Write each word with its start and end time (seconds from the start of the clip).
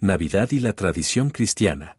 Navidad 0.00 0.52
y 0.52 0.60
la 0.60 0.74
tradición 0.74 1.30
cristiana. 1.30 1.98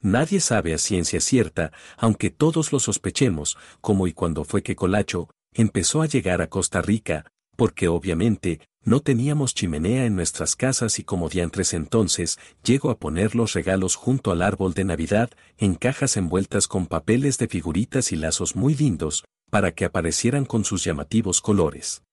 Nadie 0.00 0.38
sabe 0.38 0.74
a 0.74 0.78
ciencia 0.78 1.20
cierta, 1.20 1.72
aunque 1.96 2.30
todos 2.30 2.70
lo 2.70 2.78
sospechemos, 2.78 3.58
como 3.80 4.06
y 4.06 4.12
cuando 4.12 4.44
fue 4.44 4.62
que 4.62 4.76
Colacho 4.76 5.28
empezó 5.52 6.02
a 6.02 6.06
llegar 6.06 6.40
a 6.40 6.46
Costa 6.46 6.82
Rica, 6.82 7.26
porque 7.56 7.88
obviamente 7.88 8.60
no 8.84 9.00
teníamos 9.00 9.54
chimenea 9.54 10.06
en 10.06 10.14
nuestras 10.14 10.54
casas 10.54 11.00
y 11.00 11.04
como 11.04 11.28
diantres 11.28 11.74
entonces, 11.74 12.38
llego 12.62 12.90
a 12.90 12.98
poner 13.00 13.34
los 13.34 13.54
regalos 13.54 13.96
junto 13.96 14.30
al 14.30 14.40
árbol 14.40 14.72
de 14.72 14.84
Navidad, 14.84 15.30
en 15.58 15.74
cajas 15.74 16.16
envueltas 16.16 16.68
con 16.68 16.86
papeles 16.86 17.38
de 17.38 17.48
figuritas 17.48 18.12
y 18.12 18.16
lazos 18.16 18.54
muy 18.54 18.76
lindos, 18.76 19.24
para 19.50 19.72
que 19.72 19.84
aparecieran 19.84 20.44
con 20.44 20.64
sus 20.64 20.84
llamativos 20.84 21.40
colores. 21.40 22.04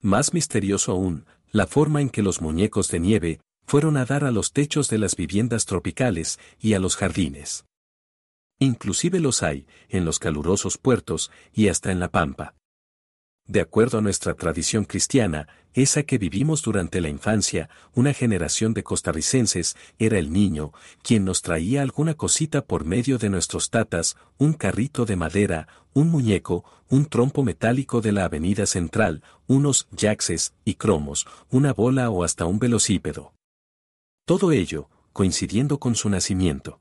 Más 0.00 0.32
misterioso 0.32 0.92
aún, 0.92 1.26
la 1.52 1.66
forma 1.66 2.00
en 2.00 2.08
que 2.08 2.22
los 2.22 2.40
muñecos 2.40 2.90
de 2.90 2.98
nieve 2.98 3.40
fueron 3.66 3.96
a 3.96 4.04
dar 4.04 4.24
a 4.24 4.30
los 4.30 4.52
techos 4.52 4.88
de 4.88 4.98
las 4.98 5.16
viviendas 5.16 5.66
tropicales 5.66 6.38
y 6.58 6.74
a 6.74 6.78
los 6.78 6.96
jardines. 6.96 7.64
Inclusive 8.58 9.20
los 9.20 9.42
hay, 9.42 9.66
en 9.88 10.04
los 10.04 10.18
calurosos 10.18 10.78
puertos 10.78 11.30
y 11.52 11.68
hasta 11.68 11.92
en 11.92 12.00
la 12.00 12.10
pampa 12.10 12.54
de 13.46 13.60
acuerdo 13.60 13.98
a 13.98 14.00
nuestra 14.00 14.34
tradición 14.34 14.84
cristiana, 14.84 15.48
esa 15.72 16.02
que 16.02 16.18
vivimos 16.18 16.62
durante 16.62 17.00
la 17.00 17.08
infancia, 17.08 17.68
una 17.94 18.12
generación 18.12 18.74
de 18.74 18.82
costarricenses, 18.82 19.76
era 19.98 20.18
el 20.18 20.32
niño, 20.32 20.72
quien 21.02 21.24
nos 21.24 21.42
traía 21.42 21.82
alguna 21.82 22.14
cosita 22.14 22.64
por 22.64 22.84
medio 22.84 23.18
de 23.18 23.28
nuestros 23.28 23.70
tatas, 23.70 24.16
un 24.38 24.52
carrito 24.52 25.04
de 25.04 25.16
madera, 25.16 25.68
un 25.92 26.08
muñeco, 26.08 26.64
un 26.88 27.06
trompo 27.06 27.44
metálico 27.44 28.00
de 28.00 28.12
la 28.12 28.24
avenida 28.24 28.66
central, 28.66 29.22
unos 29.46 29.86
jaxes 29.96 30.54
y 30.64 30.74
cromos, 30.74 31.26
una 31.50 31.72
bola 31.72 32.10
o 32.10 32.24
hasta 32.24 32.46
un 32.46 32.58
velocípedo. 32.58 33.32
Todo 34.26 34.50
ello, 34.50 34.90
coincidiendo 35.12 35.78
con 35.78 35.94
su 35.94 36.10
nacimiento. 36.10 36.80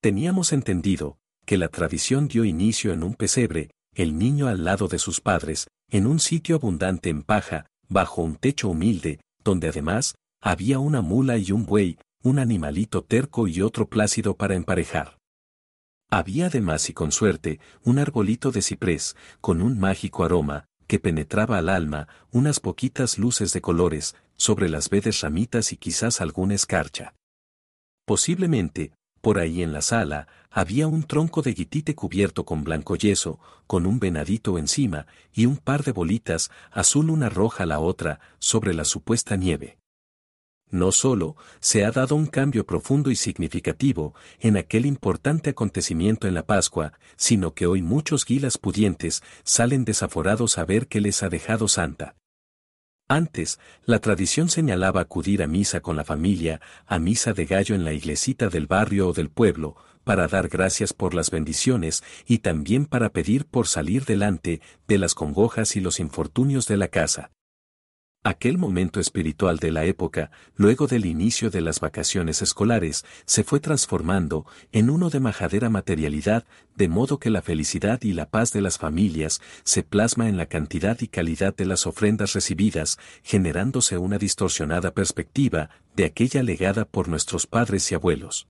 Teníamos 0.00 0.54
entendido, 0.54 1.18
que 1.44 1.58
la 1.58 1.68
tradición 1.68 2.28
dio 2.28 2.46
inicio 2.46 2.94
en 2.94 3.02
un 3.02 3.14
pesebre, 3.14 3.72
el 3.92 4.16
niño 4.16 4.48
al 4.48 4.64
lado 4.64 4.88
de 4.88 4.98
sus 4.98 5.20
padres, 5.20 5.68
en 5.90 6.06
un 6.06 6.18
sitio 6.18 6.56
abundante 6.56 7.10
en 7.10 7.24
paja, 7.24 7.66
bajo 7.90 8.22
un 8.22 8.36
techo 8.36 8.70
humilde, 8.70 9.20
donde 9.44 9.68
además, 9.68 10.14
había 10.40 10.78
una 10.78 11.02
mula 11.02 11.36
y 11.36 11.52
un 11.52 11.66
buey, 11.66 11.98
un 12.22 12.38
animalito 12.38 13.04
terco 13.04 13.48
y 13.48 13.60
otro 13.60 13.90
plácido 13.90 14.34
para 14.34 14.54
emparejar. 14.54 15.18
Había 16.08 16.46
además 16.46 16.88
y 16.88 16.94
con 16.94 17.12
suerte, 17.12 17.60
un 17.84 17.98
arbolito 17.98 18.50
de 18.50 18.62
ciprés, 18.62 19.14
con 19.42 19.60
un 19.60 19.78
mágico 19.78 20.24
aroma, 20.24 20.64
que 20.86 20.98
penetraba 20.98 21.58
al 21.58 21.68
alma, 21.68 22.08
unas 22.30 22.60
poquitas 22.60 23.18
luces 23.18 23.52
de 23.52 23.60
colores, 23.60 24.16
sobre 24.36 24.68
las 24.68 24.90
verdes 24.90 25.20
ramitas 25.20 25.72
y 25.72 25.76
quizás 25.76 26.20
alguna 26.20 26.54
escarcha. 26.54 27.14
Posiblemente, 28.04 28.92
por 29.20 29.38
ahí 29.38 29.62
en 29.62 29.72
la 29.72 29.82
sala, 29.82 30.28
había 30.50 30.86
un 30.86 31.02
tronco 31.02 31.42
de 31.42 31.52
guitite 31.52 31.94
cubierto 31.94 32.44
con 32.44 32.62
blanco 32.62 32.94
yeso, 32.94 33.40
con 33.66 33.84
un 33.86 33.98
venadito 33.98 34.58
encima, 34.58 35.06
y 35.32 35.46
un 35.46 35.56
par 35.56 35.82
de 35.82 35.92
bolitas, 35.92 36.50
azul 36.70 37.10
una 37.10 37.28
roja 37.28 37.66
la 37.66 37.80
otra, 37.80 38.20
sobre 38.38 38.72
la 38.72 38.84
supuesta 38.84 39.36
nieve. 39.36 39.78
No 40.70 40.90
solo 40.90 41.36
se 41.60 41.84
ha 41.84 41.92
dado 41.92 42.16
un 42.16 42.26
cambio 42.26 42.66
profundo 42.66 43.10
y 43.10 43.16
significativo 43.16 44.14
en 44.40 44.56
aquel 44.56 44.84
importante 44.84 45.50
acontecimiento 45.50 46.26
en 46.26 46.34
la 46.34 46.44
Pascua, 46.44 46.92
sino 47.16 47.54
que 47.54 47.66
hoy 47.66 47.82
muchos 47.82 48.24
guilas 48.24 48.58
pudientes 48.58 49.22
salen 49.44 49.84
desaforados 49.84 50.58
a 50.58 50.64
ver 50.64 50.88
qué 50.88 51.00
les 51.00 51.22
ha 51.22 51.28
dejado 51.28 51.68
Santa. 51.68 52.16
Antes, 53.08 53.60
la 53.84 54.00
tradición 54.00 54.48
señalaba 54.48 55.00
acudir 55.00 55.40
a 55.44 55.46
misa 55.46 55.80
con 55.80 55.94
la 55.94 56.04
familia, 56.04 56.60
a 56.86 56.98
misa 56.98 57.32
de 57.32 57.46
gallo 57.46 57.76
en 57.76 57.84
la 57.84 57.92
iglesita 57.92 58.48
del 58.48 58.66
barrio 58.66 59.08
o 59.08 59.12
del 59.12 59.30
pueblo, 59.30 59.76
para 60.02 60.26
dar 60.26 60.48
gracias 60.48 60.92
por 60.92 61.14
las 61.14 61.30
bendiciones 61.30 62.02
y 62.26 62.38
también 62.38 62.86
para 62.86 63.10
pedir 63.10 63.44
por 63.44 63.68
salir 63.68 64.04
delante 64.04 64.60
de 64.88 64.98
las 64.98 65.14
congojas 65.14 65.76
y 65.76 65.80
los 65.80 66.00
infortunios 66.00 66.66
de 66.66 66.76
la 66.76 66.88
casa. 66.88 67.30
Aquel 68.26 68.58
momento 68.58 68.98
espiritual 68.98 69.58
de 69.58 69.70
la 69.70 69.84
época, 69.84 70.32
luego 70.56 70.88
del 70.88 71.06
inicio 71.06 71.48
de 71.48 71.60
las 71.60 71.78
vacaciones 71.78 72.42
escolares, 72.42 73.04
se 73.24 73.44
fue 73.44 73.60
transformando 73.60 74.46
en 74.72 74.90
uno 74.90 75.10
de 75.10 75.20
majadera 75.20 75.70
materialidad, 75.70 76.44
de 76.74 76.88
modo 76.88 77.20
que 77.20 77.30
la 77.30 77.40
felicidad 77.40 78.02
y 78.02 78.14
la 78.14 78.28
paz 78.28 78.52
de 78.52 78.62
las 78.62 78.78
familias 78.78 79.40
se 79.62 79.84
plasma 79.84 80.28
en 80.28 80.36
la 80.36 80.46
cantidad 80.46 81.00
y 81.00 81.06
calidad 81.06 81.54
de 81.54 81.66
las 81.66 81.86
ofrendas 81.86 82.32
recibidas, 82.32 82.98
generándose 83.22 83.96
una 83.96 84.18
distorsionada 84.18 84.92
perspectiva 84.92 85.70
de 85.94 86.06
aquella 86.06 86.42
legada 86.42 86.84
por 86.84 87.06
nuestros 87.06 87.46
padres 87.46 87.92
y 87.92 87.94
abuelos. 87.94 88.48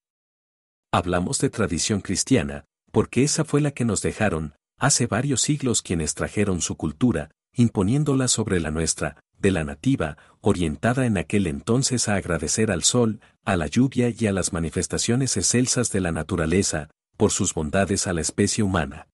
Hablamos 0.90 1.38
de 1.40 1.50
tradición 1.50 2.00
cristiana, 2.00 2.64
porque 2.92 3.24
esa 3.24 3.44
fue 3.44 3.60
la 3.60 3.72
que 3.72 3.84
nos 3.84 4.00
dejaron, 4.00 4.54
hace 4.78 5.06
varios 5.06 5.42
siglos 5.42 5.82
quienes 5.82 6.14
trajeron 6.14 6.62
su 6.62 6.78
cultura, 6.78 7.30
imponiéndola 7.52 8.28
sobre 8.28 8.58
la 8.58 8.70
nuestra, 8.70 9.18
de 9.38 9.50
la 9.50 9.64
nativa, 9.64 10.16
orientada 10.40 11.06
en 11.06 11.18
aquel 11.18 11.46
entonces 11.46 12.08
a 12.08 12.14
agradecer 12.16 12.70
al 12.70 12.82
sol, 12.82 13.20
a 13.44 13.56
la 13.56 13.66
lluvia 13.66 14.12
y 14.16 14.26
a 14.26 14.32
las 14.32 14.52
manifestaciones 14.52 15.36
excelsas 15.36 15.90
de 15.90 16.00
la 16.00 16.12
naturaleza, 16.12 16.88
por 17.16 17.30
sus 17.30 17.54
bondades 17.54 18.06
a 18.06 18.12
la 18.12 18.20
especie 18.20 18.62
humana. 18.64 19.08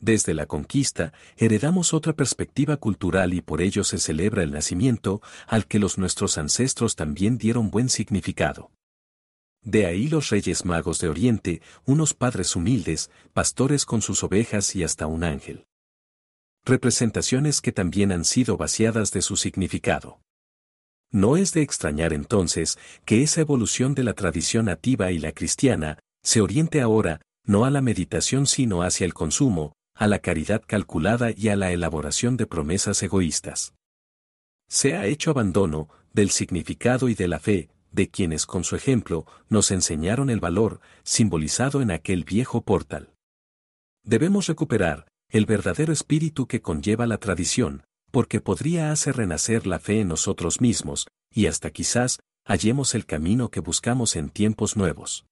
Desde 0.00 0.32
la 0.32 0.46
conquista, 0.46 1.12
heredamos 1.36 1.92
otra 1.92 2.12
perspectiva 2.12 2.76
cultural 2.76 3.34
y 3.34 3.40
por 3.40 3.60
ello 3.60 3.82
se 3.82 3.98
celebra 3.98 4.44
el 4.44 4.52
nacimiento, 4.52 5.20
al 5.46 5.66
que 5.66 5.80
los 5.80 5.98
nuestros 5.98 6.38
ancestros 6.38 6.94
también 6.94 7.36
dieron 7.36 7.70
buen 7.70 7.88
significado. 7.88 8.70
De 9.62 9.86
ahí 9.86 10.08
los 10.08 10.30
reyes 10.30 10.64
magos 10.64 11.00
de 11.00 11.08
Oriente, 11.08 11.62
unos 11.84 12.14
padres 12.14 12.54
humildes, 12.54 13.10
pastores 13.32 13.84
con 13.84 14.00
sus 14.00 14.22
ovejas 14.22 14.76
y 14.76 14.84
hasta 14.84 15.08
un 15.08 15.24
ángel 15.24 15.67
representaciones 16.68 17.60
que 17.60 17.72
también 17.72 18.12
han 18.12 18.24
sido 18.24 18.56
vaciadas 18.56 19.12
de 19.12 19.22
su 19.22 19.36
significado. 19.36 20.20
No 21.10 21.36
es 21.36 21.52
de 21.52 21.62
extrañar 21.62 22.12
entonces 22.12 22.78
que 23.04 23.22
esa 23.22 23.40
evolución 23.40 23.94
de 23.94 24.04
la 24.04 24.12
tradición 24.12 24.66
nativa 24.66 25.10
y 25.10 25.18
la 25.18 25.32
cristiana 25.32 25.98
se 26.22 26.40
oriente 26.40 26.80
ahora 26.80 27.20
no 27.44 27.64
a 27.64 27.70
la 27.70 27.80
meditación 27.80 28.46
sino 28.46 28.82
hacia 28.82 29.06
el 29.06 29.14
consumo, 29.14 29.72
a 29.94 30.06
la 30.06 30.18
caridad 30.18 30.62
calculada 30.66 31.30
y 31.34 31.48
a 31.48 31.56
la 31.56 31.72
elaboración 31.72 32.36
de 32.36 32.46
promesas 32.46 33.02
egoístas. 33.02 33.74
Se 34.68 34.94
ha 34.94 35.06
hecho 35.06 35.30
abandono 35.30 35.88
del 36.12 36.30
significado 36.30 37.08
y 37.08 37.14
de 37.14 37.26
la 37.26 37.38
fe 37.38 37.70
de 37.90 38.08
quienes 38.08 38.44
con 38.44 38.64
su 38.64 38.76
ejemplo 38.76 39.26
nos 39.48 39.70
enseñaron 39.70 40.28
el 40.28 40.40
valor 40.40 40.80
simbolizado 41.04 41.80
en 41.80 41.90
aquel 41.90 42.24
viejo 42.24 42.60
portal. 42.60 43.14
Debemos 44.04 44.46
recuperar, 44.46 45.07
el 45.30 45.44
verdadero 45.44 45.92
espíritu 45.92 46.46
que 46.46 46.62
conlleva 46.62 47.06
la 47.06 47.18
tradición, 47.18 47.84
porque 48.10 48.40
podría 48.40 48.90
hacer 48.92 49.16
renacer 49.16 49.66
la 49.66 49.78
fe 49.78 50.00
en 50.00 50.08
nosotros 50.08 50.60
mismos, 50.60 51.06
y 51.32 51.46
hasta 51.46 51.70
quizás 51.70 52.20
hallemos 52.44 52.94
el 52.94 53.04
camino 53.04 53.50
que 53.50 53.60
buscamos 53.60 54.16
en 54.16 54.30
tiempos 54.30 54.76
nuevos. 54.76 55.26